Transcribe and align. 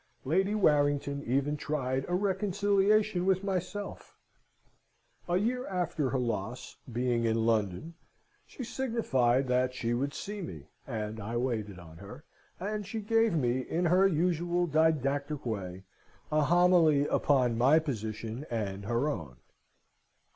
Lady 0.25 0.55
Warrington 0.55 1.23
even 1.27 1.55
tried 1.55 2.05
a 2.07 2.15
reconciliation 2.15 3.23
with 3.23 3.43
myself. 3.43 4.17
A 5.29 5.37
year 5.37 5.67
after 5.67 6.09
her 6.09 6.17
loss, 6.17 6.77
being 6.91 7.25
in 7.25 7.45
London, 7.45 7.93
she 8.47 8.63
signified 8.63 9.47
that 9.47 9.75
she 9.75 9.93
would 9.93 10.15
see 10.15 10.41
me, 10.41 10.63
and 10.87 11.19
I 11.19 11.37
waited 11.37 11.77
on 11.77 11.97
her; 11.97 12.23
and 12.59 12.83
she 12.83 12.99
gave 12.99 13.35
me, 13.35 13.59
in 13.59 13.85
her 13.85 14.07
usual 14.07 14.65
didactic 14.65 15.45
way, 15.45 15.83
a 16.31 16.41
homily 16.45 17.05
upon 17.05 17.55
my 17.55 17.77
position 17.77 18.43
and 18.49 18.85
her 18.85 19.07
own. 19.07 19.35